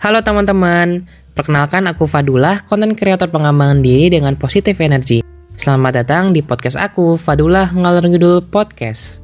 [0.00, 1.04] Halo teman-teman,
[1.36, 5.20] perkenalkan aku Fadullah, konten kreator pengembangan diri dengan positif energi.
[5.60, 9.20] Selamat datang di podcast aku, Fadullah Ngalor Ngidul Podcast.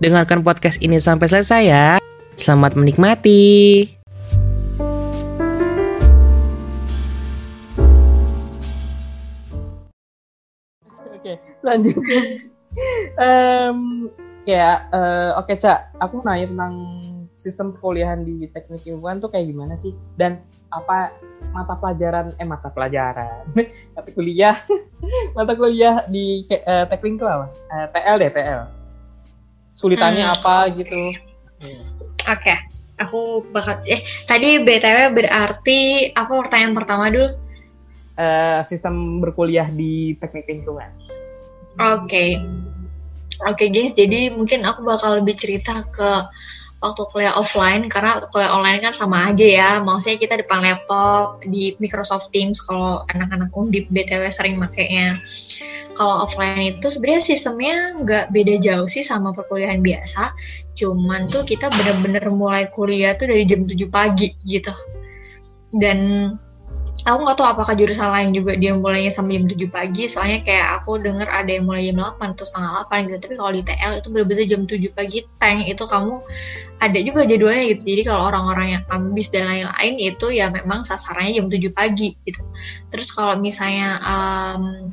[0.00, 2.00] Dengarkan podcast ini sampai selesai ya.
[2.32, 3.84] Selamat menikmati.
[11.12, 11.92] Oke, lanjut.
[13.20, 14.08] Em,
[14.44, 16.74] ya, eh, oke Cak, aku mau nanya tentang
[17.34, 19.92] sistem perkuliahan di teknik lingkungan tuh kayak gimana sih?
[20.16, 20.40] Dan
[20.72, 21.12] apa
[21.52, 23.44] mata pelajaran, eh mata pelajaran,
[23.96, 24.56] mata kuliah,
[25.36, 27.46] mata kuliah di eh, teknik itu apa?
[27.52, 28.62] Eh, TL deh, TL.
[29.74, 30.34] Sulitannya Hmm.
[30.38, 31.12] apa gitu?
[32.24, 32.54] Oke,
[32.96, 37.28] aku bakal eh tadi BTW berarti apa pertanyaan pertama dulu?
[38.14, 40.88] Eh, sistem berkuliah di teknik lingkungan.
[41.82, 42.38] Oke.
[43.42, 43.92] Oke, guys.
[43.96, 46.10] Jadi mungkin aku bakal lebih cerita ke
[46.84, 49.70] waktu kuliah offline karena kuliah online kan sama aja ya.
[49.80, 55.16] Maksudnya kita depan laptop di Microsoft Teams kalau anak-anak undip BTW sering makainya.
[55.94, 60.34] Kalau offline itu sebenarnya sistemnya nggak beda jauh sih sama perkuliahan biasa.
[60.74, 64.74] Cuman tuh kita bener-bener mulai kuliah tuh dari jam 7 pagi gitu.
[65.74, 66.30] Dan
[67.04, 70.80] aku nggak tahu apakah jurusan lain juga dia mulainya sampai jam 7 pagi soalnya kayak
[70.80, 73.18] aku denger ada yang mulai jam 8 atau setengah 8 gitu.
[73.20, 76.14] Tapi kalau di TL itu bener-bener jam 7 pagi tank itu kamu
[76.80, 77.82] ada juga jadwalnya gitu.
[77.84, 82.40] Jadi kalau orang-orang yang ambis dan lain-lain itu ya memang sasarannya jam 7 pagi gitu.
[82.88, 84.88] Terus kalau misalnya em,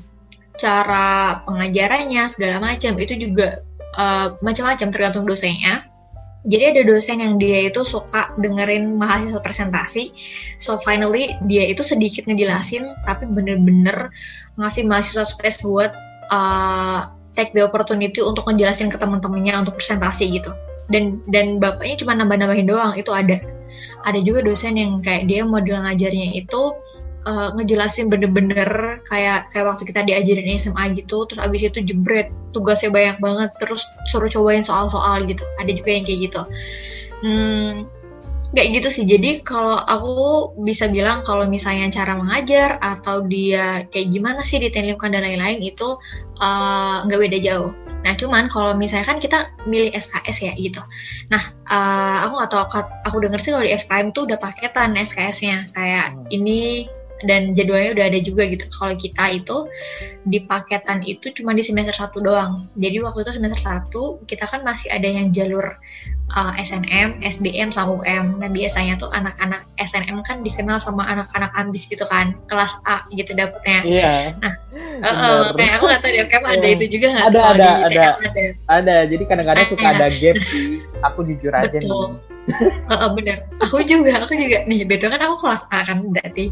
[0.60, 3.64] cara pengajarannya segala macam itu juga
[3.96, 5.91] eh, macam-macam tergantung dosennya
[6.42, 10.10] jadi ada dosen yang dia itu suka dengerin mahasiswa presentasi
[10.62, 14.14] So finally dia itu sedikit ngejelasin tapi bener-bener
[14.58, 15.90] ngasih mahasiswa space buat
[16.30, 20.54] uh, take the opportunity untuk ngejelasin ke teman-temannya untuk presentasi gitu.
[20.94, 23.42] Dan dan bapaknya cuma nambah-nambahin doang itu ada.
[24.06, 26.62] Ada juga dosen yang kayak dia model ngajarnya itu
[27.26, 32.92] uh, ngejelasin bener-bener kayak kayak waktu kita diajarin SMA gitu terus abis itu jebret tugasnya
[32.92, 35.44] banyak banget terus suruh cobain soal-soal gitu.
[35.62, 36.42] Ada juga yang kayak gitu.
[37.22, 37.74] Hmm,
[38.52, 39.06] kayak gitu sih.
[39.08, 40.16] Jadi kalau aku
[40.66, 45.96] bisa bilang kalau misalnya cara mengajar atau dia kayak gimana sih ditentukan dan lain-lain itu
[46.44, 47.72] uh, nggak beda jauh.
[48.02, 49.40] Nah cuman kalau misalnya kan kita
[49.70, 50.82] milih SKS ya gitu.
[51.32, 52.64] Nah uh, aku nggak tahu
[53.08, 56.28] aku dengar sih kalau di FKM tuh udah paketan SKS-nya kayak Hmm.
[56.28, 56.90] ini
[57.28, 58.66] dan jadwalnya udah ada juga gitu.
[58.72, 59.58] Kalau kita itu
[60.26, 62.66] di paketan itu cuma di semester 1 doang.
[62.78, 65.78] Jadi waktu itu semester 1 kita kan masih ada yang jalur
[66.36, 68.40] uh, SNM, SBM sama UM.
[68.40, 73.36] Nah, biasanya tuh anak-anak SNM kan dikenal sama anak-anak ambis gitu kan, kelas A gitu
[73.36, 73.80] dapetnya.
[73.84, 74.14] Iya.
[75.02, 75.58] Heeh, benar.
[75.58, 76.76] kayak aku nggak tahu di FKM ada Iya.
[76.78, 77.26] itu juga nggak?
[77.28, 78.04] Ada, ada, di ada.
[78.22, 78.44] Ada.
[78.70, 80.08] Ada, jadi kadang-kadang suka Ada.
[80.16, 80.80] gap sih.
[81.02, 81.90] Aku jujur aja nih.
[81.90, 82.10] Betul.
[82.90, 83.38] Heeh, bener.
[83.62, 84.86] Aku juga, aku juga nih.
[84.88, 86.50] Betul kan aku kelas A kan berarti.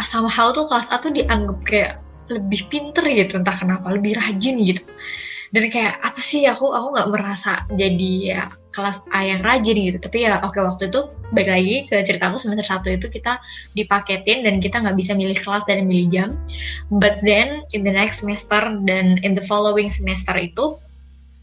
[0.00, 1.92] Sama hal tuh kelas A tuh dianggap kayak
[2.30, 4.82] lebih pinter gitu, entah kenapa lebih rajin gitu.
[5.52, 8.42] Dan kayak apa sih aku aku nggak merasa jadi ya
[8.72, 10.00] kelas A yang rajin gitu.
[10.00, 13.36] Tapi ya oke waktu itu balik lagi ke cerita aku semester satu itu kita
[13.76, 16.28] dipaketin dan kita nggak bisa milih kelas dan milih jam.
[16.88, 20.80] But then in the next semester dan in the following semester itu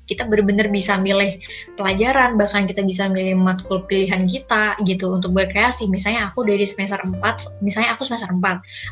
[0.10, 1.38] kita benar-benar bisa milih
[1.78, 5.86] pelajaran bahkan kita bisa milih matkul pilihan kita gitu untuk berkreasi.
[5.86, 8.42] Misalnya aku dari semester 4 misalnya aku semester 4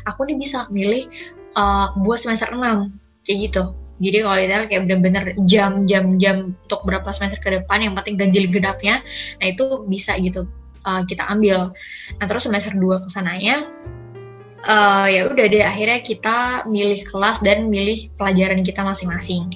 [0.06, 1.10] aku nih bisa milih
[1.58, 2.62] uh, buat semester 6
[3.26, 3.74] kayak gitu.
[3.98, 8.46] Jadi kalau detail kayak bener-bener jam-jam jam untuk berapa semester ke depan yang penting ganjil
[8.46, 9.02] genapnya
[9.42, 10.46] nah itu bisa gitu
[10.86, 11.74] uh, kita ambil.
[12.22, 13.66] Nah terus semester 2 ke sananya
[14.66, 19.52] uh, ya udah deh akhirnya kita milih kelas dan milih pelajaran kita masing-masing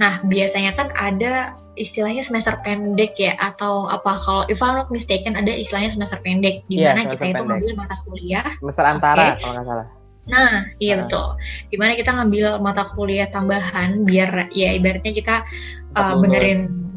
[0.00, 5.36] Nah, biasanya kan ada istilahnya semester pendek ya atau apa kalau if I'm not mistaken
[5.36, 8.46] ada istilahnya semester pendek di Iya, mana semester kita itu ngambil mata kuliah.
[8.64, 9.86] Semester antara kalau nggak salah.
[10.32, 10.98] Nah, iya Ah.
[11.04, 11.26] betul.
[11.68, 15.44] Di mana kita ngambil mata kuliah tambahan biar ya ibaratnya kita
[15.92, 16.89] uh, benerin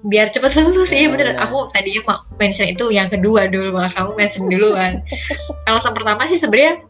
[0.00, 1.28] biar cepat lulus Iya, iya bener.
[1.36, 1.44] iya.
[1.44, 5.04] Aku tadinya mau mention itu yang kedua dulu malah kamu mention duluan.
[5.68, 6.80] Alasan pertama sih sebenarnya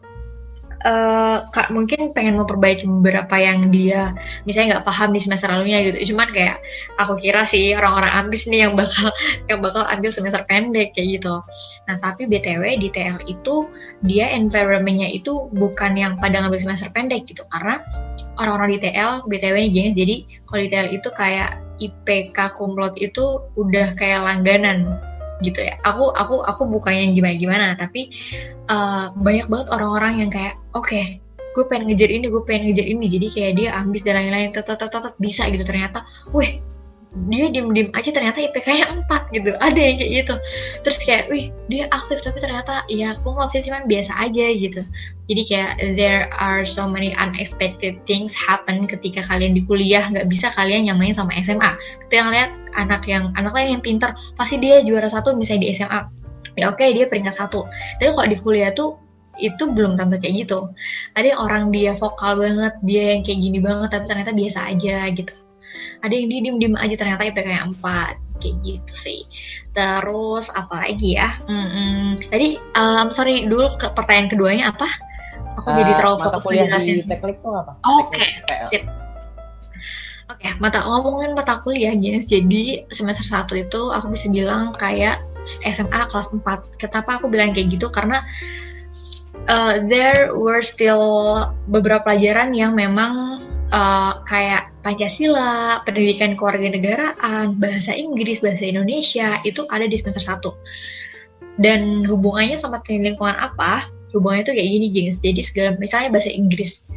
[0.81, 4.17] eh, kak mungkin pengen memperbaiki beberapa yang dia
[4.49, 6.57] misalnya nggak paham di semester lalunya gitu cuman kayak
[6.97, 9.13] aku kira sih orang-orang ambis nih yang bakal
[9.49, 11.37] yang bakal ambil semester pendek kayak gitu
[11.85, 13.69] nah tapi btw di TL itu
[14.05, 17.81] dia environmentnya itu bukan yang pada ngambil semester pendek gitu karena
[18.41, 20.15] orang-orang di TL btw nih gengs jadi
[20.49, 25.01] kalau di TL itu kayak IPK kumlot itu udah kayak langganan
[25.41, 25.73] gitu ya.
[25.83, 28.13] Aku aku aku bukan yang gimana gimana tapi
[28.69, 31.01] uh, banyak banget orang-orang yang kayak oke
[31.51, 33.05] gue pengen ngejar ini gue pengen ngejar ini.
[33.09, 35.65] Jadi kayak dia ambis dan lain-lain tet tet tet tet, bisa gitu.
[35.65, 36.61] Ternyata wih
[37.11, 39.51] dia diem-diem aja ternyata IPK-nya 4 gitu.
[39.59, 40.33] Ada yang kayak gitu.
[40.87, 44.81] Terus kayak wih dia aktif tapi ternyata ya aku sih cuman biasa aja gitu.
[45.27, 50.47] Jadi kayak there are so many unexpected things happen ketika kalian di kuliah nggak bisa
[50.55, 51.75] kalian nyamain sama SMA
[52.07, 55.99] ketika ngeliat anak yang anak lain yang pinter pasti dia juara satu misalnya di SMA
[56.59, 57.67] ya oke okay, dia peringkat satu.
[57.99, 58.95] Tapi kalau di kuliah tuh
[59.35, 60.71] itu belum tentu kayak gitu.
[61.19, 65.35] Ada orang dia vokal banget dia yang kayak gini banget tapi ternyata biasa aja gitu
[66.01, 69.21] ada yang diem diem aja ternyata IPK yang empat kayak gitu sih
[69.71, 74.89] terus apa lagi ya hmm, tadi um, sorry dulu ke pertanyaan keduanya apa
[75.61, 78.41] aku uh, jadi terlalu fokus ngejelasin teknik tuh apa oke okay.
[78.67, 78.83] sip
[80.31, 82.23] Oke, okay, mata ngomongin mata kuliah, guys.
[82.23, 86.79] Jadi semester 1 itu aku bisa bilang kayak SMA kelas 4.
[86.79, 87.91] Kenapa aku bilang kayak gitu?
[87.91, 88.23] Karena
[89.51, 98.43] uh, there were still beberapa pelajaran yang memang uh, kayak Pancasila, pendidikan kewarganegaraan, bahasa Inggris,
[98.43, 101.59] bahasa Indonesia itu ada di semester 1.
[101.59, 103.87] Dan hubungannya sama teknik lingkungan apa?
[104.11, 105.19] Hubungannya tuh kayak gini, gengs.
[105.23, 106.91] Jadi segala misalnya bahasa Inggris.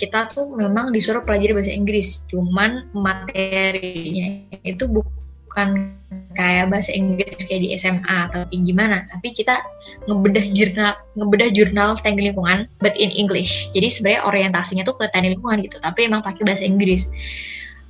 [0.00, 5.98] Kita tuh memang disuruh pelajari bahasa Inggris, cuman materinya itu bukan bukan
[6.38, 9.66] kayak bahasa Inggris kayak di SMA atau kayak gimana, tapi kita
[10.06, 13.66] ngebedah jurnal ngebedah jurnal teknik lingkungan but in English.
[13.74, 17.10] Jadi sebenarnya orientasinya tuh ke teknik lingkungan gitu, tapi emang pakai bahasa Inggris.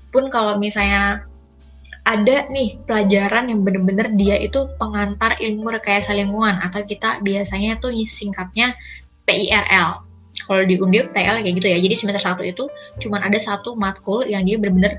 [0.08, 1.28] Pun kalau misalnya
[2.08, 7.92] ada nih pelajaran yang bener-bener dia itu pengantar ilmu rekayasa lingkungan atau kita biasanya tuh
[8.08, 8.72] singkatnya
[9.28, 10.00] PIRL
[10.48, 11.78] kalau di Undip TL kayak gitu ya.
[11.78, 12.72] Jadi semester satu itu
[13.04, 14.96] cuma ada satu matkul yang dia benar-benar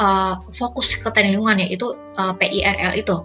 [0.00, 3.16] uh, fokus ke teknik lingkungan yaitu uh, PIRL itu.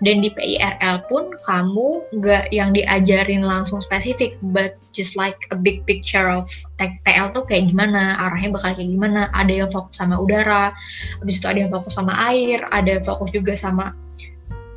[0.00, 5.84] Dan di PIRL pun kamu nggak yang diajarin langsung spesifik, but just like a big
[5.84, 6.48] picture of
[6.80, 9.28] TL tuh kayak gimana, arahnya bakal kayak gimana.
[9.36, 10.72] Ada yang fokus sama udara,
[11.20, 13.92] habis itu ada yang fokus sama air, ada yang fokus juga sama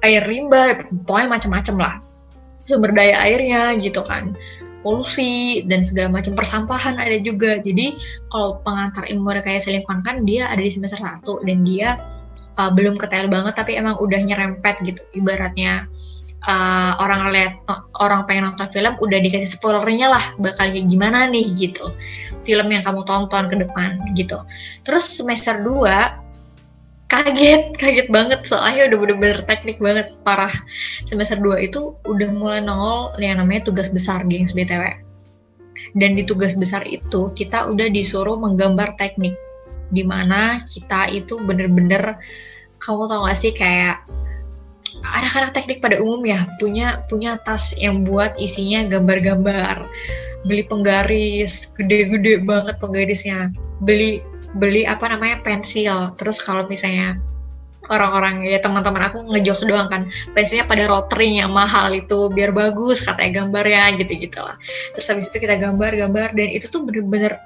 [0.05, 1.95] air limbah, pokoknya macam-macam lah
[2.67, 4.35] sumber daya airnya gitu kan
[4.85, 7.57] polusi dan segala macam persampahan ada juga.
[7.62, 7.97] Jadi
[8.29, 11.89] kalau pengantar ilmu rekayasa lingkungan kan dia ada di semester 1 dan dia
[12.57, 15.01] uh, belum ketail banget tapi emang udah nyerempet gitu.
[15.18, 15.89] Ibaratnya
[16.45, 21.30] uh, orang lihat uh, orang pengen nonton film udah dikasih spoilernya lah bakal kayak gimana
[21.30, 21.89] nih gitu.
[22.45, 24.39] Film yang kamu tonton ke depan gitu.
[24.85, 26.26] Terus semester 2
[27.25, 28.40] kaget kaget banget.
[28.46, 30.14] Soalnya udah bener-bener teknik banget.
[30.22, 30.54] Parah.
[31.08, 33.16] Semester 2 itu udah mulai nongol.
[33.18, 35.08] Yang namanya tugas besar gengs BTW
[35.98, 39.38] dan di tugas besar itu kita udah disuruh menggambar teknik.
[39.90, 42.19] Di mana kita itu bener-bener
[42.78, 44.04] kamu tau gak sih kayak
[45.08, 49.88] anak-anak teknik pada umum ya punya punya tas yang buat isinya gambar-gambar.
[50.46, 53.50] Beli penggaris gede-gede banget penggarisnya.
[53.81, 54.22] Beli
[54.55, 56.15] beli apa namanya pensil.
[56.15, 57.19] Terus kalau misalnya
[57.88, 63.03] orang-orang ya teman-teman aku ngejok doang kan pensilnya pada rotring yang mahal itu biar bagus
[63.03, 64.55] katanya gambarnya gitu-gitu lah.
[64.95, 67.39] Terus habis itu kita gambar-gambar dan itu tuh bener-bener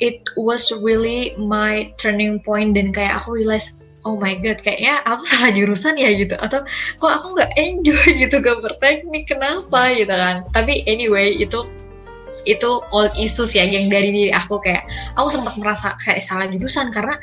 [0.00, 5.24] it was really my turning point dan kayak aku realize oh my god kayaknya aku
[5.32, 6.36] salah jurusan ya gitu.
[6.38, 6.62] Atau
[7.00, 10.44] kok aku nggak enjoy gitu gambar teknik kenapa gitu kan.
[10.52, 11.64] Tapi anyway itu
[12.46, 14.86] itu old issues ya yang dari diri aku kayak
[15.18, 17.18] aku sempat merasa kayak salah jurusan karena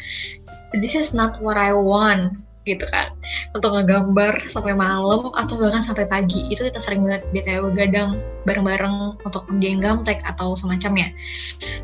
[0.75, 3.11] this is not what I want gitu kan.
[3.51, 9.19] Untuk ngegambar sampai malam atau bahkan sampai pagi itu kita sering banget BTW begadang bareng-bareng
[9.23, 11.11] untuk kerjain gamtek atau semacamnya.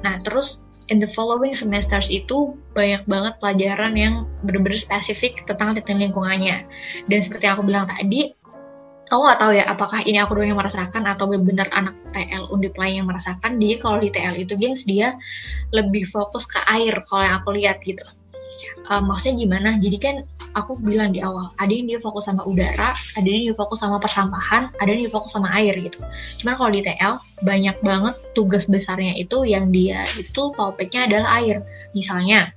[0.03, 6.09] Nah terus in the following semesters itu banyak banget pelajaran yang benar-benar spesifik tentang teknik
[6.09, 6.65] lingkungannya.
[7.11, 8.33] Dan seperti yang aku bilang tadi
[9.09, 12.77] aku nggak tahu ya apakah ini aku doang yang merasakan atau benar-benar anak TL undip
[12.77, 13.57] lain yang merasakan.
[13.57, 15.17] Dia kalau di TL itu gengs dia
[15.73, 18.05] lebih fokus ke air kalau yang aku lihat gitu.
[18.89, 19.69] Uh, maksudnya gimana?
[19.81, 20.15] Jadi kan
[20.57, 24.01] aku bilang di awal ada yang dia fokus sama udara ada yang dia fokus sama
[24.01, 26.01] persampahan ada yang dia fokus sama air gitu.
[26.41, 27.13] Cuman kalau di TL
[27.45, 31.65] banyak banget tugas besarnya itu yang dia itu topiknya adalah air.
[31.97, 32.53] Misalnya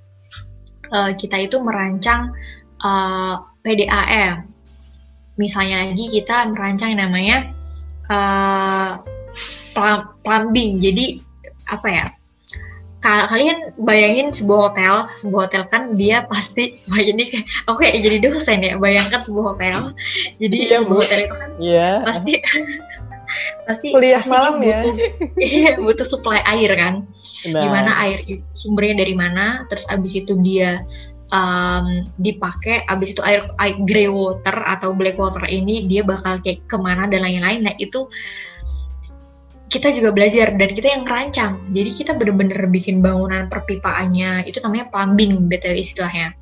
[0.92, 2.32] uh, kita itu merancang
[2.85, 4.51] uh, PDAM
[5.41, 7.49] misalnya lagi kita merancang namanya
[8.12, 9.01] uh,
[10.23, 10.81] plumbing.
[10.81, 11.21] Jadi
[11.69, 12.07] apa ya?
[13.03, 18.17] Kalian bayangin sebuah hotel, sebuah hotel kan dia pasti, wah ini kayak, aku kayak jadi
[18.23, 19.91] dosen ya, bayangkan sebuah hotel,
[20.39, 21.91] jadi iya, sebuah hotel itu kan iya.
[22.07, 22.33] pasti
[23.67, 24.87] pasti kuliah pasti malam ya.
[24.87, 25.11] butuh, ya.
[25.51, 27.03] iya, butuh supply air kan,
[27.51, 27.62] nah.
[27.67, 28.23] gimana air
[28.55, 30.87] sumbernya dari mana, terus abis itu dia
[31.33, 36.62] um, dipakai abis itu air, air grey water atau black water ini dia bakal kayak
[36.69, 37.67] ke mana dan lain-lain.
[37.67, 38.07] Nah itu
[39.73, 41.57] kita juga belajar dan kita yang ngerancang.
[41.73, 46.37] Jadi kita bener-bener bikin bangunan perpipaannya itu namanya plumbing btw istilahnya.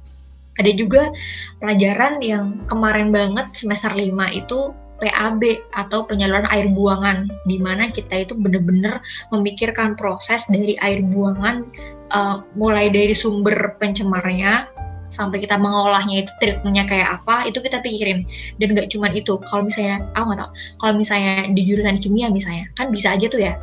[0.59, 1.15] Ada juga
[1.63, 5.43] pelajaran yang kemarin banget semester 5 itu PAB
[5.73, 9.01] atau penyaluran air buangan di mana kita itu benar-benar
[9.33, 11.65] memikirkan proses dari air buangan
[12.13, 14.69] uh, mulai dari sumber pencemarnya
[15.11, 18.25] sampai kita mengolahnya itu treatmentnya kayak apa itu kita pikirin.
[18.63, 20.51] Dan gak cuma itu kalau misalnya aku nggak tahu
[20.81, 23.55] kalau misalnya di jurusan kimia misalnya kan bisa aja tuh ya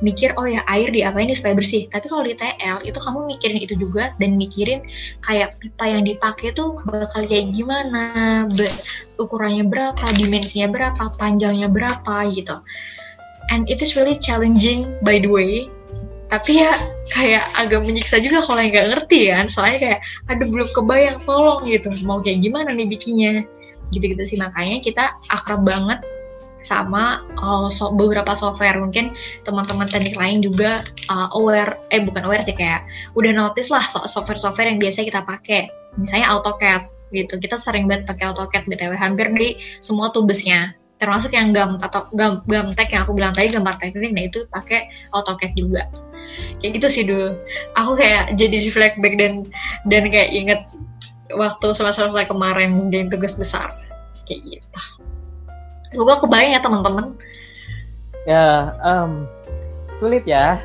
[0.00, 1.86] mikir oh ya air di apa ini supaya bersih.
[1.92, 4.80] Tapi kalau di TL itu kamu mikirin itu juga dan mikirin
[5.22, 8.66] kayak pipa yang dipakai tuh bakal kayak gimana be
[9.20, 12.58] ukurannya berapa dimensinya berapa panjangnya berapa gitu.
[13.52, 15.68] And it is really challenging by the way
[16.32, 16.72] tapi ya
[17.12, 20.00] kayak agak menyiksa juga kalau yang nggak ngerti kan soalnya kayak
[20.32, 23.44] aduh belum kebayang tolong gitu mau kayak gimana nih bikinnya
[23.92, 26.00] gitu-gitu sih makanya kita akrab banget
[26.64, 29.12] sama uh, so, beberapa software mungkin
[29.44, 30.80] teman-teman teknik lain juga
[31.12, 35.68] uh, aware eh bukan aware sih kayak udah notice lah software-software yang biasa kita pakai
[36.00, 41.52] misalnya AutoCAD gitu kita sering banget pakai AutoCAD btw hampir di semua tubesnya termasuk yang
[41.52, 45.84] gam atau gam gamtek yang aku bilang tadi gambar teknik nah itu pakai AutoCAD juga
[46.60, 47.36] kayak gitu sih dulu
[47.76, 49.44] aku kayak jadi reflect back dan
[49.88, 50.60] dan kayak inget
[51.32, 53.72] waktu semester-semester kemarin di tugas besar.
[54.28, 54.80] Kayak gitu.
[55.94, 57.06] Semoga kebayang ya teman-teman.
[58.24, 59.28] Ya um,
[59.96, 60.60] sulit ya.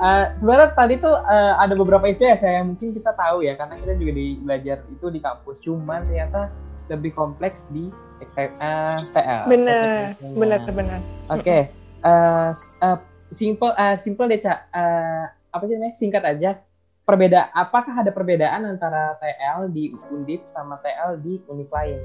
[0.00, 3.92] Uh, sebenarnya tadi tuh uh, ada beberapa istilah saya mungkin kita tahu ya karena kita
[3.98, 5.56] juga di belajar itu di kampus.
[5.62, 6.50] Cuman ternyata
[6.90, 7.90] lebih kompleks di
[8.22, 9.42] uh, TL.
[9.50, 11.00] Benar, benar, benar.
[11.30, 11.62] Oke, okay.
[12.06, 12.98] uh, uh,
[13.32, 16.60] simple uh, simple deh cak uh, apa sih namanya singkat aja
[17.02, 21.98] perbeda apakah ada perbedaan antara TL di Undip sama TL di Univ lain?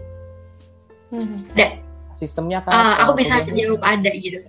[1.13, 1.47] Hmm.
[2.17, 2.73] Sistemnya kan?
[2.73, 4.41] Uh, aku bisa jawab ada gitu.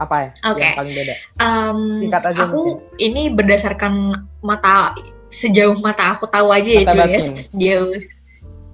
[0.00, 0.30] Apa ya?
[0.54, 0.72] Okay.
[0.72, 1.14] Yang paling beda?
[1.36, 2.40] Um, Singkat aja.
[2.48, 2.96] Aku mungkin.
[2.96, 3.92] ini berdasarkan
[4.40, 4.96] mata
[5.28, 7.20] sejauh mata aku tahu aja ya, mata ya
[7.52, 7.92] Jauh.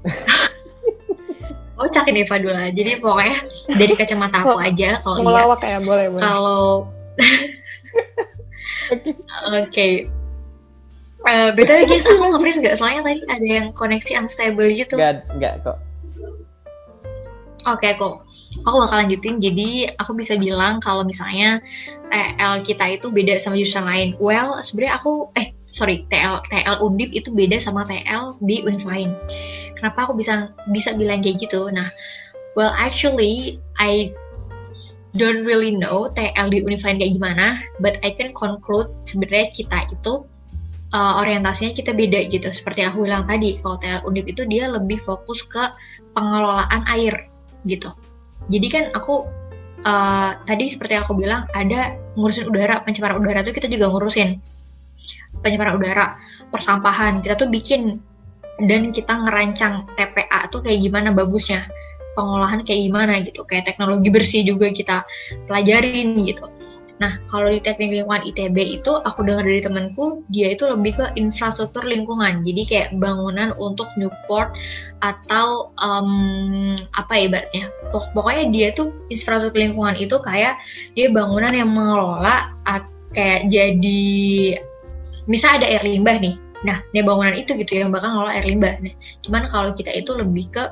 [1.75, 2.71] Oh cak ini Fadula.
[2.71, 3.35] Jadi pokoknya
[3.75, 5.59] dari kacamata aku aja kalau lihat.
[5.59, 6.23] ya boleh boleh.
[6.23, 6.87] Kalau
[9.55, 9.71] Oke.
[9.71, 9.93] Okay.
[11.25, 12.77] Uh, BTW guys, aku nge-freeze gak?
[12.77, 15.01] Soalnya tadi ada yang koneksi unstable gitu.
[15.01, 15.81] Gak, gak kok.
[17.65, 18.21] Oke okay, kok.
[18.69, 21.59] Aku bakal lanjutin, jadi aku bisa bilang kalau misalnya
[22.13, 24.09] TL kita itu beda sama jurusan lain.
[24.21, 29.17] Well, sebenarnya aku, eh sorry, TL TL Undip itu beda sama TL di univ lain.
[29.75, 31.67] Kenapa aku bisa bisa bilang kayak gitu?
[31.73, 31.91] Nah,
[32.55, 34.15] well actually I
[35.15, 40.27] don't really know TL di Unifine kayak gimana, but I can conclude sebenarnya kita itu
[40.91, 42.51] uh, orientasinya kita beda gitu.
[42.51, 45.71] Seperti aku bilang tadi, kalau TL Undip itu dia lebih fokus ke
[46.19, 47.31] pengelolaan air
[47.67, 47.95] gitu.
[48.51, 49.25] Jadi kan aku
[49.87, 54.43] uh, tadi seperti aku bilang ada ngurusin udara, pencemaran udara itu kita juga ngurusin
[55.41, 56.19] pencemaran udara,
[56.51, 57.23] persampahan.
[57.23, 58.03] Kita tuh bikin
[58.67, 61.67] dan kita ngerancang TPA tuh kayak gimana bagusnya
[62.15, 63.43] pengolahan kayak gimana gitu.
[63.47, 65.03] Kayak teknologi bersih juga kita
[65.47, 66.51] pelajarin gitu.
[67.03, 71.07] Nah kalau di teknik lingkungan ITB itu aku dengar dari temanku dia itu lebih ke
[71.19, 72.47] infrastruktur lingkungan.
[72.47, 74.55] Jadi kayak bangunan untuk Newport
[75.03, 77.65] atau um, apa ya ibaratnya?
[77.91, 80.59] Pokoknya dia tuh infrastruktur lingkungan itu kayak
[80.95, 82.55] dia bangunan yang mengelola
[83.15, 84.03] kayak jadi
[85.31, 86.37] misal ada air limbah nih.
[86.65, 88.75] Nah, ini bangunan itu gitu yang bakal ngelola air limbah.
[88.83, 88.93] Nah,
[89.23, 90.65] cuman kalau kita itu lebih ke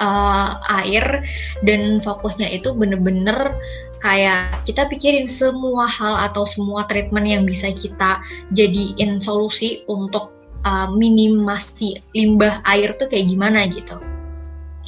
[0.00, 1.22] uh, air
[1.62, 3.54] dan fokusnya itu bener-bener
[4.00, 8.18] kayak kita pikirin semua hal atau semua treatment yang bisa kita
[8.56, 10.32] jadiin solusi untuk
[10.64, 14.00] uh, minimasi limbah air tuh kayak gimana gitu.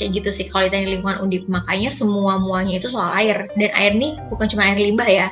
[0.01, 1.45] Kayak gitu sih kalau di lingkungan undip.
[1.47, 3.47] Makanya semua muanya itu soal air.
[3.55, 5.29] Dan air nih bukan cuma air limbah ya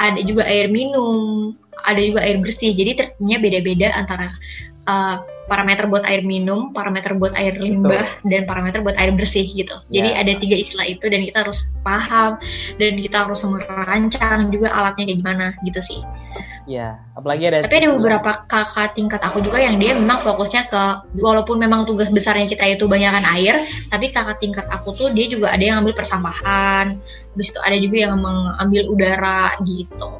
[0.00, 1.52] ada juga air minum
[1.88, 2.76] ada juga air bersih.
[2.76, 4.28] Jadi treatmentnya beda-beda antara
[4.86, 8.30] uh, parameter buat air minum, parameter buat air limbah, Betul.
[8.30, 9.74] dan parameter buat air bersih gitu.
[9.90, 10.02] Yeah.
[10.02, 12.38] Jadi ada tiga istilah itu dan kita harus paham
[12.78, 16.00] dan kita harus merancang juga alatnya kayak gimana gitu sih.
[16.62, 17.66] Ya, apalagi ada.
[17.66, 20.82] Tapi ada beberapa kakak tingkat aku juga yang dia memang fokusnya ke
[21.18, 23.58] walaupun memang tugas besarnya kita itu banyakkan air,
[23.90, 27.02] tapi kakak tingkat aku tuh dia juga ada yang ambil persampahan,
[27.34, 30.10] habis itu ada juga yang mengambil udara gitu.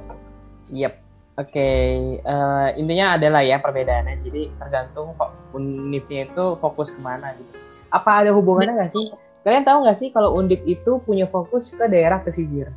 [0.74, 1.01] Yep.
[1.32, 1.80] Oke, okay,
[2.28, 4.20] uh, eh, intinya adalah ya perbedaannya.
[4.20, 7.56] Jadi tergantung kok univnya itu fokus ke mana gitu.
[7.88, 9.08] Apa ada hubungannya nggak sih?
[9.40, 12.68] Kalian tahu nggak sih kalau undip itu punya fokus ke daerah pesisir?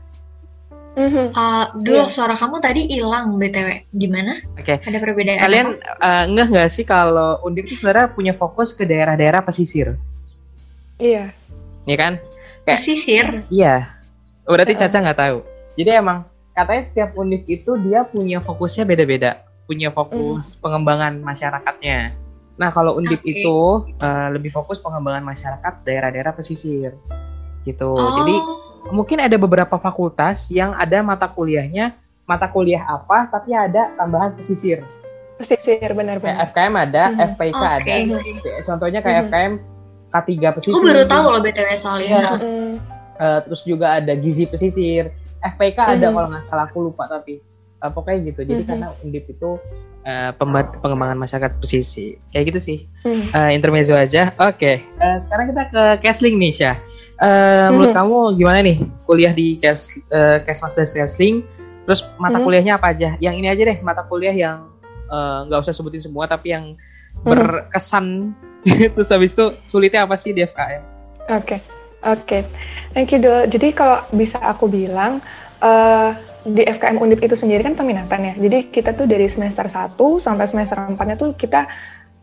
[0.96, 1.36] Mm-hmm.
[1.36, 2.12] Uh, dulu yeah.
[2.12, 4.40] suara kamu tadi hilang btw, gimana?
[4.56, 4.80] Oke.
[4.80, 4.88] Okay.
[4.88, 5.44] Ada perbedaan?
[5.44, 5.68] Kalian
[6.00, 10.00] uh, ngeh nggak sih kalau undip itu sebenarnya punya fokus ke daerah-daerah pesisir?
[10.96, 11.36] Iya.
[11.84, 12.14] Iya kan?
[12.64, 13.26] Kayak, pesisir?
[13.52, 14.00] Iya.
[14.48, 15.38] Berarti Caca nggak tahu.
[15.76, 16.24] Jadi emang
[16.56, 20.60] katanya setiap univ itu dia punya fokusnya beda-beda, punya fokus mm.
[20.64, 22.16] pengembangan masyarakatnya.
[22.56, 23.36] Nah, kalau Undip Oke.
[23.36, 23.58] itu
[24.00, 26.96] eh, lebih fokus pengembangan masyarakat daerah-daerah pesisir.
[27.68, 27.92] Gitu.
[27.92, 28.36] Oh, Jadi
[28.96, 34.82] mungkin ada beberapa fakultas yang ada mata kuliahnya mata kuliah apa tapi ada tambahan pesisir.
[35.36, 36.48] pesisir Kayak benar-benar.
[36.48, 37.20] FKM ada, Mhm.
[37.36, 37.68] FPK Oke.
[37.68, 37.84] ada.
[37.84, 39.28] Kayak Contohnya kayak Mhm.
[39.28, 39.54] FKM
[40.16, 40.72] K3 pesisir.
[40.72, 42.16] aku baru tahu loh BTW soal ini.
[42.16, 42.32] Iya.
[42.40, 42.74] Mm,
[43.16, 45.08] Eh, terus juga ada gizi pesisir.
[45.46, 46.14] FPK ada Mhm.
[46.14, 47.38] kalau nggak salah aku lupa tapi
[47.76, 48.42] eh, pokoknya gitu.
[48.42, 48.70] Jadi Mhm.
[48.70, 49.50] karena Undip itu
[50.38, 52.22] pemba- pengembangan masyarakat pesisir.
[52.30, 52.80] Kayak gitu sih.
[53.02, 53.30] mm.
[53.30, 54.34] Eh, intermezzo aja.
[54.38, 54.82] Oke.
[54.82, 56.78] Eh, sekarang kita ke Kesling nih, Syah.
[57.18, 57.98] Eh, Menurut Mhm.
[57.98, 61.42] kamu gimana nih kuliah di Kes eh, Kesmas dan?
[61.86, 62.44] Terus mata Mhm.
[62.44, 63.14] kuliahnya apa aja?
[63.18, 64.70] Yang ini aja deh, mata kuliah yang
[65.46, 66.74] nggak usah sebutin semua tapi yang
[67.22, 67.26] Mhm.
[67.26, 68.34] berkesan.
[68.98, 70.82] Terus habis itu sulitnya apa sih di FKM?
[71.30, 71.62] Oke,
[72.02, 72.40] oke.
[72.96, 73.52] Thank you, Dul.
[73.52, 75.20] Jadi kalau bisa aku bilang,
[75.60, 76.16] eh,
[76.48, 78.34] di FKM Undip itu sendiri kan peminatan ya.
[78.40, 81.68] Jadi kita tuh dari semester 1 sampai semester 4-nya tuh kita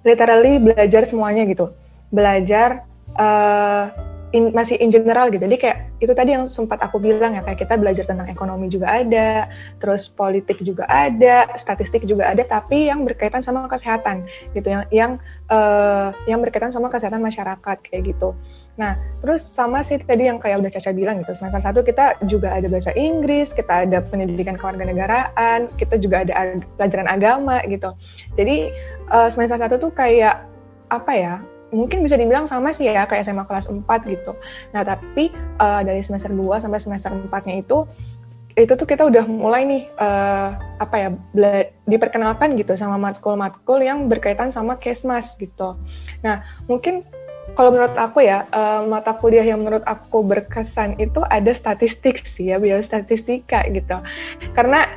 [0.00, 1.68] literally belajar semuanya gitu.
[2.08, 2.88] Belajar
[3.20, 3.84] eh,
[4.32, 5.44] in- masih in general gitu.
[5.44, 8.88] Jadi kayak itu tadi yang sempat aku bilang ya, kayak kita belajar tentang ekonomi juga
[8.88, 14.24] ada, terus politik juga ada, statistik juga ada, tapi yang berkaitan sama kesehatan
[14.56, 15.12] gitu, yang yang
[15.52, 18.32] eh, yang berkaitan sama kesehatan masyarakat kayak gitu.
[18.80, 22.56] Nah, terus sama sih tadi yang kayak udah Caca bilang gitu, semester satu kita juga
[22.56, 27.92] ada bahasa Inggris, kita ada pendidikan kewarganegaraan, kita juga ada pelajaran agama gitu.
[28.40, 28.72] Jadi
[29.12, 30.40] eh, semester satu tuh kayak
[30.88, 31.34] apa ya?
[31.72, 34.32] Mungkin bisa dibilang sama sih ya kayak SMA kelas 4 gitu.
[34.72, 37.84] Nah, tapi eh, dari semester 2 sampai semester 4-nya itu
[38.52, 41.08] itu tuh kita udah mulai nih eh, apa ya
[41.88, 45.76] diperkenalkan gitu sama matkul-matkul yang berkaitan sama kesmas gitu.
[46.20, 47.04] Nah, mungkin
[47.52, 52.54] kalau menurut aku ya, eh, mata kuliah yang menurut aku berkesan itu ada statistik sih
[52.54, 53.99] ya, biostatistika gitu.
[54.56, 54.88] Karena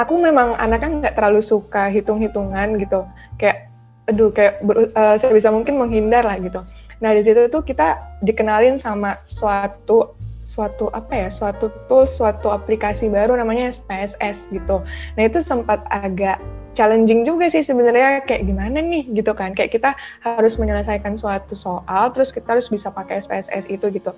[0.00, 3.04] aku memang anaknya nggak terlalu suka hitung-hitungan gitu.
[3.36, 3.68] Kayak,
[4.08, 6.62] aduh, kayak ber- eh, saya bisa mungkin menghindar lah gitu.
[7.00, 10.19] Nah di situ tuh kita dikenalin sama suatu
[10.60, 14.84] suatu apa ya, suatu tools, suatu aplikasi baru namanya SPSS gitu.
[15.16, 16.36] Nah itu sempat agak
[16.76, 22.14] challenging juga sih sebenarnya kayak gimana nih gitu kan kayak kita harus menyelesaikan suatu soal
[22.14, 24.14] terus kita harus bisa pakai SPSS itu gitu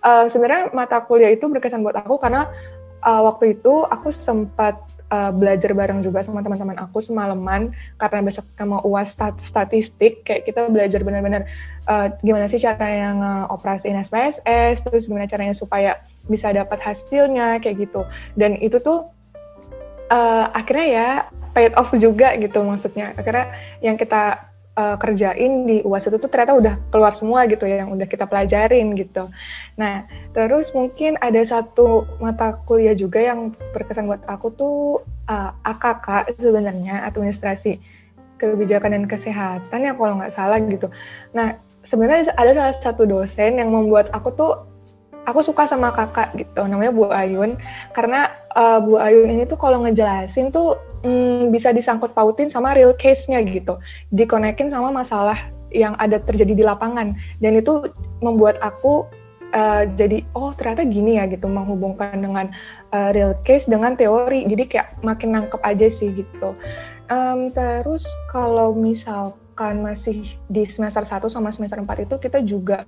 [0.00, 2.48] Eh, sebenarnya mata kuliah itu berkesan buat aku karena
[3.04, 8.46] eh, waktu itu aku sempat eh, belajar bareng juga sama teman-teman aku semalaman karena besok
[8.64, 11.44] mau uas stat- statistik kayak kita belajar benar-benar
[11.90, 18.06] eh, gimana sih caranya ngoperasiin SPSS terus gimana caranya supaya bisa dapat hasilnya kayak gitu.
[18.38, 19.10] Dan itu tuh
[20.10, 21.08] eh, akhirnya ya
[21.50, 23.14] paid off juga gitu maksudnya.
[23.18, 23.50] Akhirnya
[23.82, 24.49] yang kita
[24.80, 28.24] uh, kerjain di UAS itu tuh ternyata udah keluar semua gitu ya yang udah kita
[28.24, 29.28] pelajarin gitu.
[29.76, 34.78] Nah terus mungkin ada satu mata kuliah juga yang berkesan buat aku tuh
[35.28, 37.76] uh, AKK sebenarnya administrasi
[38.40, 40.88] kebijakan dan kesehatan ya kalau nggak salah gitu.
[41.36, 44.52] Nah sebenarnya ada salah satu dosen yang membuat aku tuh
[45.28, 47.60] aku suka sama kakak gitu namanya Bu Ayun.
[47.92, 52.94] Karena uh, Bu Ayun ini tuh kalau ngejelasin tuh mm, bisa disangkut pautin sama real
[52.96, 53.76] case-nya gitu.
[54.12, 55.38] Dikonekin sama masalah
[55.70, 57.14] yang ada terjadi di lapangan.
[57.38, 57.88] Dan itu
[58.20, 59.06] membuat aku
[59.54, 62.50] uh, jadi oh ternyata gini ya gitu menghubungkan dengan
[62.94, 64.46] uh, real case dengan teori.
[64.46, 66.54] Jadi kayak makin nangkep aja sih gitu.
[67.10, 72.86] Um, terus kalau misalkan masih di semester 1 sama semester 4 itu kita juga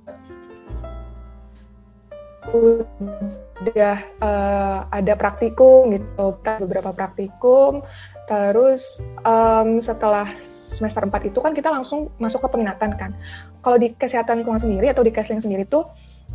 [2.50, 7.86] udah uh, ada praktikum gitu, beberapa praktikum.
[8.26, 10.26] Terus um, setelah
[10.72, 13.14] semester 4 itu kan kita langsung masuk ke peminatan kan.
[13.62, 15.86] Kalau di kesehatan lingkungan sendiri atau di Kesling sendiri tuh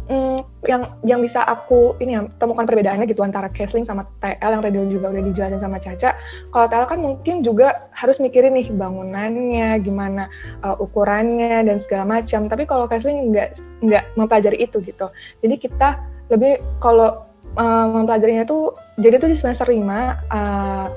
[0.08, 4.64] mm, yang yang bisa aku ini ya temukan perbedaannya gitu antara Kesling sama TL yang
[4.64, 6.16] tadi juga udah dijelasin sama Caca.
[6.52, 10.28] Kalau TL kan mungkin juga harus mikirin nih bangunannya, gimana
[10.64, 12.48] uh, ukurannya dan segala macam.
[12.52, 15.12] Tapi kalau Kesling nggak nggak mempelajari itu gitu.
[15.44, 17.24] Jadi kita lebih kalau
[17.56, 20.88] uh, mempelajarinya tuh jadi tuh di semester 5 uh,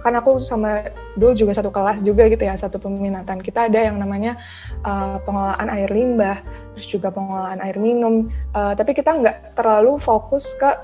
[0.00, 0.88] kan aku sama
[1.20, 4.40] dulu juga satu kelas juga gitu ya satu peminatan kita ada yang namanya
[4.88, 6.40] uh, pengelolaan air limbah
[6.76, 8.28] terus juga pengelolaan air minum.
[8.54, 10.76] Uh, tapi kita nggak terlalu fokus ke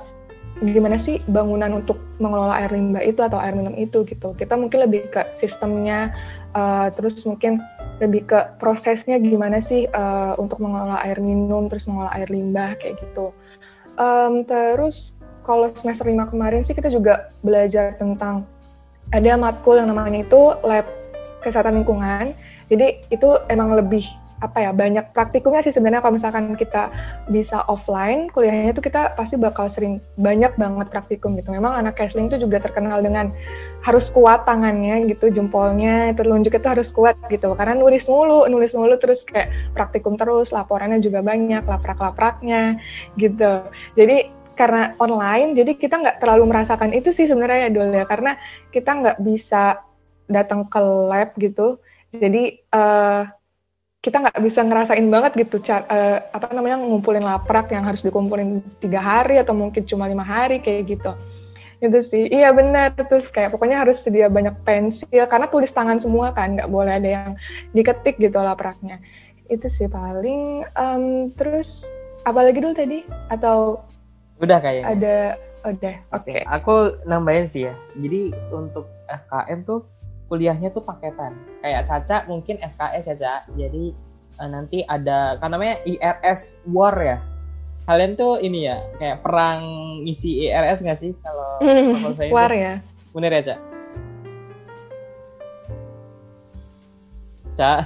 [0.65, 4.33] gimana sih bangunan untuk mengelola air limbah itu atau air minum itu gitu.
[4.33, 6.09] Kita mungkin lebih ke sistemnya
[6.57, 7.61] uh, terus mungkin
[8.01, 12.97] lebih ke prosesnya gimana sih uh, untuk mengelola air minum terus mengelola air limbah kayak
[13.05, 13.37] gitu.
[14.01, 15.13] Um, terus
[15.45, 18.49] kalau semester 5 kemarin sih kita juga belajar tentang
[19.15, 20.89] ada matkul yang namanya itu lab
[21.45, 22.33] kesehatan lingkungan.
[22.67, 24.03] Jadi itu emang lebih
[24.45, 26.93] apa ya banyak praktikumnya sih sebenarnya kalau misalkan kita
[27.33, 31.57] bisa offline kuliahnya tuh kita pasti bakal sering banyak banget praktikum gitu.
[31.57, 33.33] Memang anak Kesling tuh juga terkenal dengan
[33.81, 37.57] harus kuat tangannya gitu, jempolnya terlunjuk itu harus kuat gitu.
[37.57, 42.77] Karena nulis mulu, nulis mulu terus kayak praktikum terus, laporannya juga banyak, laprak-lapraknya
[43.17, 43.65] gitu.
[43.95, 48.41] Jadi karena online, jadi kita nggak terlalu merasakan itu sih sebenarnya ya Dul ya, karena
[48.73, 49.81] kita nggak bisa
[50.27, 51.77] datang ke lab gitu.
[52.17, 53.29] Jadi uh,
[54.07, 59.03] kita nggak bisa ngerasain banget gitu uh, apa namanya ngumpulin laprak yang harus dikumpulin tiga
[59.03, 61.11] hari atau mungkin cuma lima hari kayak gitu.
[61.83, 62.31] Itu sih.
[62.31, 62.95] Iya benar.
[62.95, 67.09] Terus kayak pokoknya harus sedia banyak pensil karena tulis tangan semua kan nggak boleh ada
[67.19, 67.31] yang
[67.75, 69.03] diketik gitu lapraknya.
[69.51, 70.63] Itu sih paling.
[70.79, 71.83] Um, terus
[72.23, 73.03] apa lagi dulu tadi?
[73.27, 73.83] Atau
[74.39, 74.87] udah kayaknya.
[74.87, 75.17] ada
[75.67, 75.97] udah.
[76.15, 76.31] Oke.
[76.31, 76.41] Okay.
[76.47, 77.75] aku nambahin sih ya.
[77.99, 79.83] Jadi untuk FKM tuh
[80.27, 81.39] kuliahnya tuh paketan.
[81.63, 83.35] Kayak Caca mungkin SKS ya, Caca.
[83.55, 83.95] Jadi
[84.43, 87.19] uh, nanti ada kan namanya IRS War ya.
[87.87, 89.63] Kalian tuh ini ya, kayak perang
[90.03, 92.83] ngisi IRS nggak sih kalau hmm, saya War ya.
[93.15, 93.61] Bener ya, Cak?
[97.57, 97.81] Cak?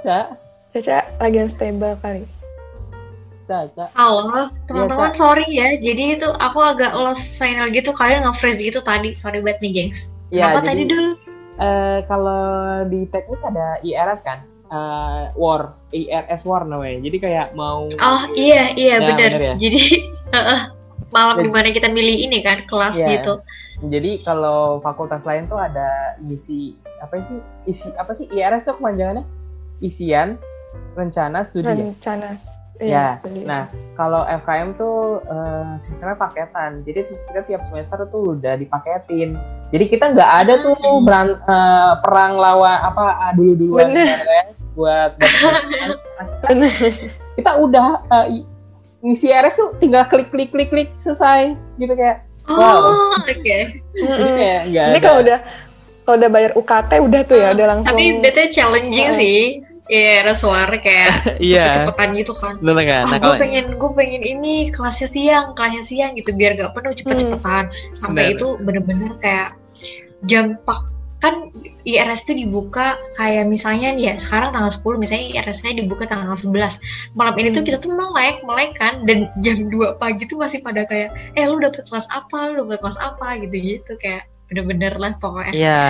[0.04, 0.26] Cak?
[0.70, 2.39] Caca lagi unstable kali.
[3.98, 5.68] Halo, teman-teman ya, sorry ya.
[5.82, 7.90] Jadi itu aku agak lost signal gitu.
[7.90, 9.10] Kalian nge-freeze gitu tadi.
[9.18, 10.14] Sorry banget nih, gengs.
[10.30, 11.18] Ya, Apa tadi dulu?
[11.58, 14.46] Uh, kalau di teknik ada IRS kan?
[14.70, 17.02] Uh, war, IRS war namanya.
[17.02, 19.30] Jadi kayak mau Oh, iya, iya ya, benar.
[19.34, 19.54] Ya?
[19.58, 19.82] Jadi
[20.38, 20.70] uh,
[21.10, 23.18] malam Jadi, di mana kita milih ini kan kelas yeah.
[23.18, 23.42] gitu.
[23.90, 27.38] Jadi kalau fakultas lain tuh ada isi apa sih?
[27.66, 28.30] Isi apa sih?
[28.30, 29.26] IRS tuh kepanjangannya?
[29.82, 30.38] Isian,
[30.94, 31.66] rencana studi.
[31.66, 31.90] Ya?
[32.80, 33.62] Iya, ya, nah
[33.92, 39.36] kalau FKM tuh uh, sistemnya paketan, jadi kita tiap semester tuh udah dipaketin.
[39.68, 41.04] Jadi kita nggak ada tuh hmm.
[41.04, 45.12] beran, uh, perang lawan apa dulu duluan ya, buat
[47.36, 48.26] kita udah uh,
[49.04, 52.24] ngisi RS tuh tinggal klik klik klik klik selesai gitu kayak.
[52.48, 52.56] Wow.
[52.56, 53.44] Oh, oke.
[53.44, 53.76] Okay.
[54.72, 55.38] Ini kalau udah
[56.08, 57.92] kalau udah bayar UKT udah tuh ya, udah langsung.
[57.92, 61.74] Tapi bete challenging uh, sih Iya, yeah, suara kayak yeah.
[61.74, 62.54] cepet-cepetan gitu kan.
[62.62, 63.04] Bener kan?
[63.04, 66.94] Oh, nah, gue pengen gue pengen ini kelasnya siang, kelasnya siang gitu biar gak penuh
[66.94, 67.64] cepet-cepetan.
[67.68, 67.90] Hmm.
[67.90, 68.36] Sampai Bener.
[68.38, 69.58] itu bener-bener kayak
[70.30, 71.52] jam pak kan
[71.84, 76.32] IRS itu dibuka kayak misalnya nih ya sekarang tanggal 10 misalnya IRS saya dibuka tanggal
[76.32, 76.56] 11
[77.12, 77.68] malam ini tuh hmm.
[77.68, 81.60] kita tuh melek melek kan dan jam 2 pagi tuh masih pada kayak eh lu
[81.60, 85.52] dapet kelas apa lu dapet kelas apa gitu gitu kayak bener-bener lah pokoknya.
[85.54, 85.84] Iya.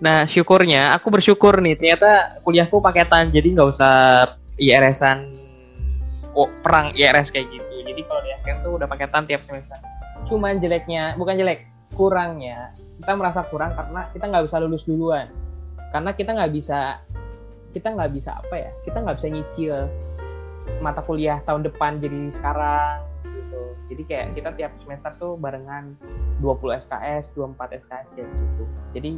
[0.00, 3.94] Nah syukurnya aku bersyukur nih ternyata kuliahku paketan jadi nggak usah
[4.56, 5.28] IRS-an
[6.32, 7.74] oh, perang IRS kayak gitu.
[7.84, 9.76] Jadi kalau di akhir tuh udah paketan tiap semester.
[10.26, 12.72] Cuman jeleknya bukan jelek kurangnya.
[12.96, 15.28] Kita merasa kurang karena kita nggak bisa lulus duluan.
[15.92, 17.04] Karena kita nggak bisa
[17.76, 18.70] kita nggak bisa apa ya?
[18.88, 19.76] Kita nggak bisa nyicil
[20.80, 23.11] mata kuliah tahun depan jadi sekarang
[23.52, 23.60] gitu.
[23.92, 25.92] Jadi kayak kita tiap semester tuh barengan
[26.40, 28.64] 20 SKS 24 SKS kayak gitu.
[28.96, 29.10] Jadi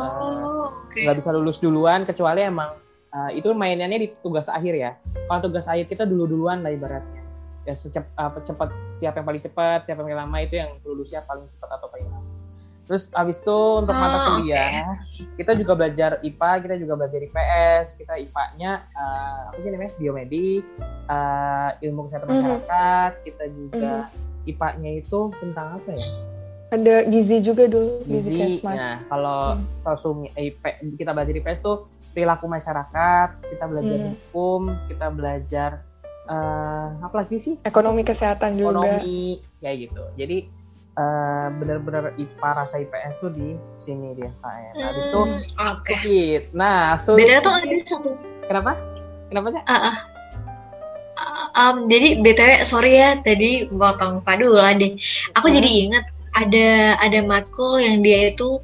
[0.00, 1.20] oh, eh, nggak uh, okay.
[1.20, 2.72] bisa lulus duluan kecuali emang
[3.12, 4.90] uh, itu mainannya di tugas akhir ya.
[5.28, 7.20] Kalau tugas akhir kita dulu duluan lah ibaratnya.
[7.62, 11.22] Ya secepat uh, cepat siapa yang paling cepat siapa yang paling lama itu yang lulusnya
[11.28, 12.31] paling cepat atau paling lama
[12.92, 15.24] Terus abis itu untuk oh, mata kuliah okay.
[15.40, 20.60] kita juga belajar IPA, kita juga belajar IPS, kita IPA-nya uh, apa sih namanya biomedik,
[21.08, 22.44] uh, ilmu kesehatan mm -hmm.
[22.44, 24.50] masyarakat, kita juga mm -hmm.
[24.52, 26.08] IPA-nya itu tentang apa ya?
[26.72, 28.04] Ada gizi juga dulu.
[28.04, 28.60] Gizi.
[28.60, 29.64] gizi nah kalau hmm.
[29.80, 30.60] sosum IP,
[31.00, 34.08] kita belajar IPS tuh perilaku masyarakat, kita belajar hmm.
[34.12, 35.70] hukum, kita belajar
[36.28, 37.54] uh, apa lagi sih?
[37.64, 38.84] Ekonomi kesehatan juga.
[38.84, 40.04] Ekonomi kayak gitu.
[40.16, 40.61] Jadi
[40.96, 44.72] uh, bener-bener IPA rasa IPS tuh di sini dia kayak.
[44.76, 45.98] Nah, habis itu hmm, okay.
[46.00, 46.44] sulit.
[46.52, 47.18] Nah, sulit.
[47.24, 48.10] Beda tuh ada satu.
[48.48, 48.72] Kenapa?
[49.32, 49.62] Kenapa sih?
[49.64, 49.96] Uh, uh.
[51.52, 54.96] Um, jadi btw sorry ya tadi potong padu lah deh.
[55.38, 55.56] Aku hmm.
[55.60, 58.58] jadi inget ada ada matkul yang dia itu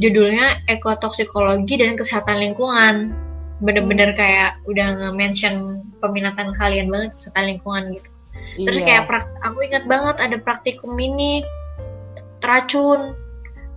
[0.00, 3.12] judulnya ekotoksikologi dan kesehatan lingkungan.
[3.60, 4.18] Bener-bener hmm.
[4.18, 8.10] kayak udah nge-mention peminatan kalian banget kesehatan lingkungan gitu.
[8.56, 9.04] Terus iya.
[9.06, 11.44] kayak aku ingat banget ada praktikum ini
[12.42, 13.14] racun.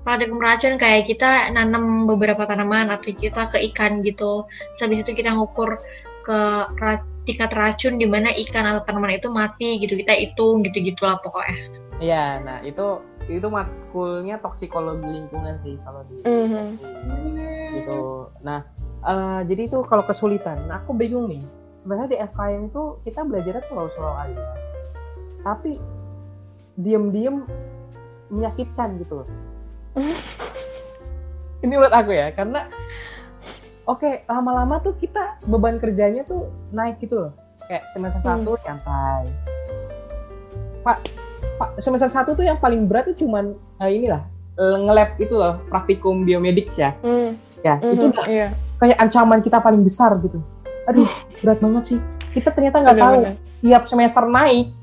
[0.02, 4.46] Praktikum racun kayak kita nanam beberapa tanaman atau kita ke ikan gitu.
[4.76, 5.78] Terus habis itu kita ngukur
[6.26, 6.40] ke
[6.82, 9.94] ra tingkat racun di mana ikan atau tanaman itu mati gitu.
[9.94, 11.58] Kita hitung gitu-gitu lah pokoknya.
[12.02, 12.98] Iya, nah itu
[13.30, 16.68] itu matkulnya toksikologi lingkungan sih kalau di mm -hmm.
[17.78, 18.26] gitu.
[18.42, 18.66] Nah,
[19.06, 21.46] uh, jadi itu kalau kesulitan, nah aku bingung nih
[21.82, 24.46] sebenarnya di FKM itu kita belajarnya slow-slow aja
[25.42, 25.82] tapi
[26.78, 27.42] diem-diem
[28.30, 29.26] menyakitkan gitu
[31.66, 32.70] ini buat aku ya karena
[33.90, 37.34] oke okay, lama-lama tuh kita beban kerjanya tuh naik gitu loh
[37.66, 38.30] kayak semester hmm.
[38.30, 39.26] satu nyantai
[40.86, 40.98] pak
[41.58, 44.22] pak semester satu tuh yang paling berat tuh cuman uh, inilah
[44.62, 47.34] ngelab itu loh praktikum biomedik ya hmm.
[47.66, 48.48] ya hmm, itu udah iya.
[48.78, 50.38] kayak ancaman kita paling besar gitu
[50.92, 52.00] aduh berat banget sih
[52.36, 53.20] kita ternyata nggak tahu
[53.64, 54.76] tiap semester naik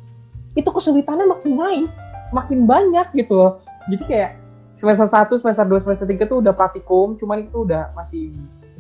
[0.57, 1.90] itu kesulitannya makin naik
[2.33, 3.53] makin banyak gitu loh
[3.88, 4.33] jadi kayak
[4.79, 8.31] semester 1, semester 2, semester 3 tuh udah praktikum, cuman itu udah masih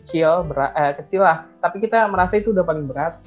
[0.00, 1.48] kecil, berat, eh, kecil lah.
[1.58, 3.18] Tapi kita merasa itu udah paling berat.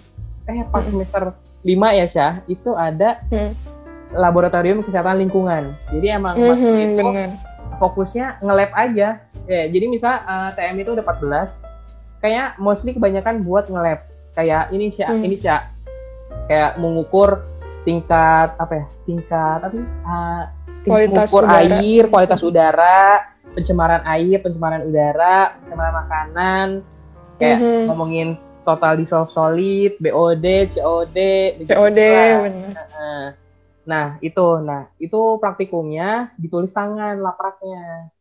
[0.48, 0.96] Eh pas hmm.
[0.96, 1.36] semester
[1.68, 3.52] 5 ya Syah, itu ada hmm.
[4.16, 5.76] laboratorium kesehatan lingkungan.
[5.92, 7.36] Jadi emang hmm, itu bener.
[7.78, 9.20] fokusnya nge-lab aja.
[9.50, 11.68] Ya, jadi misal uh, eh, TM itu udah 14,
[12.22, 14.08] kayak mostly kebanyakan buat nge-lab.
[14.32, 15.26] Kayak ini Syah, hmm.
[15.28, 15.62] ini Syah.
[16.48, 17.44] Kayak mengukur
[17.84, 18.86] tingkat apa ya?
[19.04, 20.44] Tingkat tapi uh,
[20.86, 21.60] kualitas mengukur udara.
[21.60, 23.02] air, kualitas udara,
[23.52, 26.68] pencemaran air, pencemaran udara, pencemaran makanan,
[27.38, 27.84] kayak mm -hmm.
[27.92, 28.30] ngomongin
[28.62, 30.46] total dissolved solid, BOD,
[30.78, 31.18] COD,
[31.66, 32.00] COD,
[33.02, 33.34] Nah,
[33.82, 38.14] nah, itu, nah itu praktikumnya ditulis tangan lapraknya,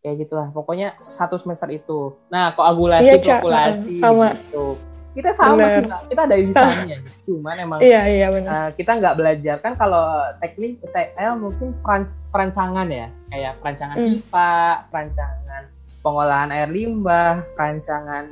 [0.00, 0.48] kayak gitulah.
[0.52, 2.16] Pokoknya satu semester itu.
[2.32, 4.36] Nah, koagulasi, iya, kalkulasi, sama.
[4.48, 4.76] gitu
[5.10, 5.74] kita sama bener.
[5.74, 5.84] sih
[6.14, 8.50] kita ada irisannya cuman emang iya, iya, bener.
[8.50, 14.10] Uh, kita nggak belajar kan kalau teknik TL mungkin peran, perancangan ya kayak perancangan mm.
[14.22, 14.54] IPA
[14.94, 15.62] perancangan
[16.00, 18.30] pengolahan air limbah perancangan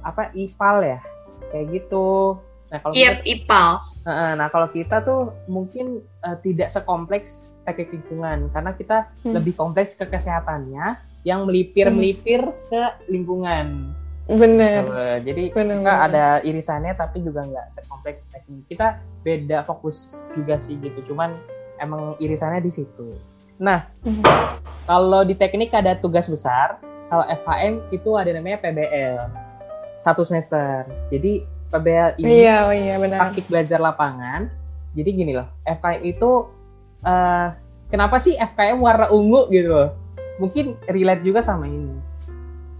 [0.00, 1.00] apa IPAL ya
[1.52, 2.40] kayak gitu
[2.74, 3.70] nah kalau yep, kita, IPAL
[4.34, 9.30] nah kalau kita tuh mungkin uh, tidak sekompleks teknik lingkungan karena kita mm.
[9.30, 12.54] lebih kompleks ke kesehatannya yang melipir melipir mm.
[12.66, 14.88] ke lingkungan Bener.
[14.88, 15.96] Uh, jadi bener, bener.
[16.00, 18.64] ada irisannya tapi juga nggak sekompleks teknik.
[18.72, 21.12] Kita beda fokus juga sih gitu.
[21.12, 21.36] Cuman
[21.76, 23.12] emang irisannya di situ.
[23.60, 24.24] Nah, mm-hmm.
[24.88, 26.80] kalau di teknik ada tugas besar.
[27.12, 29.20] Kalau FHM itu ada namanya PBL
[30.00, 30.88] satu semester.
[31.12, 33.18] Jadi PBL ini iya, oh iya, benar.
[33.26, 34.46] praktik belajar lapangan.
[34.94, 36.46] Jadi gini loh, FKM itu
[37.02, 37.48] uh,
[37.90, 39.90] kenapa sih FKM warna ungu gitu loh?
[40.38, 42.14] Mungkin relate juga sama ini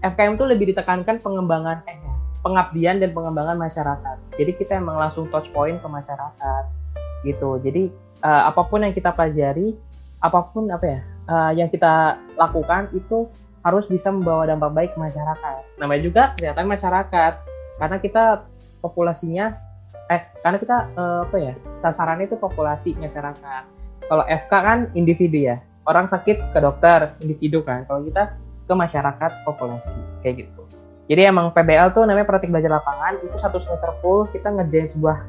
[0.05, 1.97] FKM tuh lebih ditekankan pengembangan eh
[2.45, 4.17] pengabdian dan pengembangan masyarakat.
[4.37, 6.63] Jadi kita emang langsung touch point ke masyarakat
[7.25, 7.57] gitu.
[7.57, 7.89] Jadi
[8.21, 9.73] uh, apa pun yang kita pelajari,
[10.21, 13.25] apa pun apa ya uh, yang kita lakukan itu
[13.65, 15.59] harus bisa membawa dampak baik ke masyarakat.
[15.81, 17.33] Namanya juga kesehatan masyarakat.
[17.81, 18.23] Karena kita
[18.85, 19.57] populasinya
[20.05, 23.63] eh karena kita uh, apa ya sasarannya itu populasi masyarakat.
[24.05, 25.57] Kalau FK kan individu ya.
[25.85, 27.85] Orang sakit ke dokter, individu kan.
[27.89, 30.61] Kalau kita ke masyarakat populasi kayak gitu.
[31.05, 35.21] Jadi emang PBL tuh namanya praktik belajar lapangan itu satu semester full kita ngerjain sebuah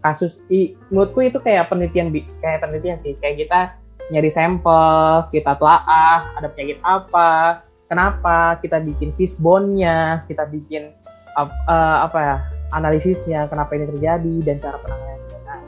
[0.00, 0.40] kasus.
[0.48, 2.08] I, menurutku itu kayak penelitian
[2.40, 3.60] kayak penelitian sih kayak kita
[4.08, 10.96] nyari sampel, kita telaah ada penyakit apa, kenapa kita bikin fishbone-nya, kita bikin
[11.36, 12.36] uh, uh, apa ya
[12.70, 15.38] analisisnya, kenapa ini terjadi dan cara penanganannya.
[15.46, 15.60] Nah,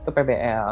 [0.00, 0.66] itu PBL.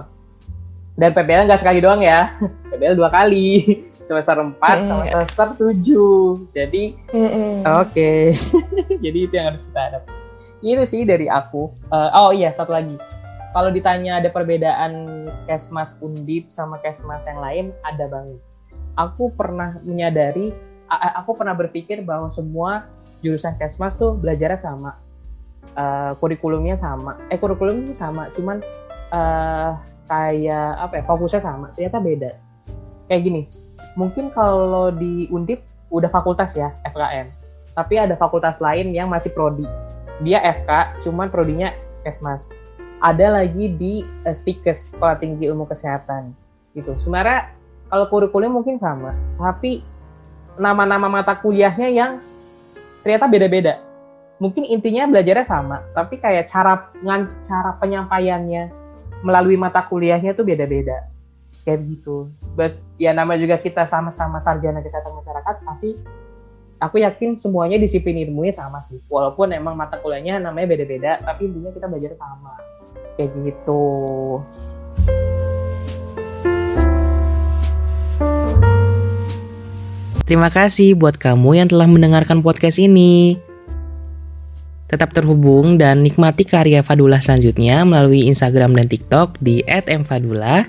[0.99, 2.35] Dan PBL nggak sekali doang ya,
[2.75, 3.63] PBL dua kali
[4.09, 6.57] semester 4 mm, sama semester 7.
[6.57, 7.93] Jadi mm oke.
[7.93, 8.33] Okay.
[9.05, 10.11] Jadi itu yang harus kita hadapi.
[10.65, 11.71] Itu sih dari aku.
[11.93, 12.97] Uh, oh iya, satu lagi.
[13.53, 18.41] Kalau ditanya ada perbedaan Kesmas Undip sama Kesmas yang lain, ada banget.
[18.99, 20.51] Aku pernah menyadari,
[20.91, 22.91] aku pernah berpikir bahwa semua
[23.23, 24.99] jurusan Kesmas tuh belajarnya sama.
[25.79, 27.15] Uh, kurikulumnya sama.
[27.31, 28.59] Eh kurikulumnya sama, cuman
[29.15, 29.79] uh,
[30.11, 31.71] kayak apa ya, fokusnya sama.
[31.79, 32.31] Ternyata beda.
[33.07, 33.43] Kayak gini,
[33.95, 37.33] mungkin kalau di Undip udah fakultas ya FKM
[37.75, 39.65] tapi ada fakultas lain yang masih prodi
[40.23, 41.75] dia FK cuman prodinya
[42.07, 42.55] Kesmas
[43.03, 46.35] ada lagi di uh, Stikes Sekolah Tinggi Ilmu Kesehatan
[46.79, 47.51] gitu sebenarnya
[47.91, 49.83] kalau kurikulum mungkin sama tapi
[50.59, 52.23] nama-nama mata kuliahnya yang
[53.07, 53.75] ternyata beda-beda
[54.39, 56.95] mungkin intinya belajarnya sama tapi kayak cara
[57.43, 58.71] cara penyampaiannya
[59.27, 61.11] melalui mata kuliahnya tuh beda-beda
[61.67, 62.33] kayak gitu.
[62.57, 66.01] But ya nama juga kita sama-sama sarjana kesehatan masyarakat pasti
[66.79, 69.03] aku yakin semuanya disiplin ilmunya sama sih.
[69.11, 72.57] Walaupun emang mata kuliahnya namanya beda-beda, tapi intinya kita belajar sama.
[73.19, 73.85] Kayak gitu.
[80.29, 83.48] Terima kasih buat kamu yang telah mendengarkan podcast ini.
[84.89, 90.65] Tetap terhubung dan nikmati karya Fadula selanjutnya melalui Instagram dan TikTok di @mfadula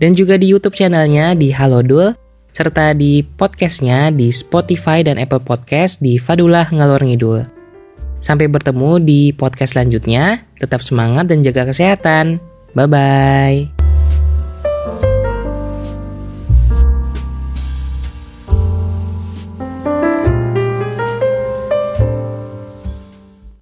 [0.00, 2.16] dan juga di YouTube channelnya di Halodul,
[2.50, 7.46] serta di podcastnya di Spotify dan Apple Podcast di Fadullah Ngalor Ngidul.
[8.18, 12.38] Sampai bertemu di podcast selanjutnya, tetap semangat dan jaga kesehatan.
[12.72, 13.81] Bye-bye.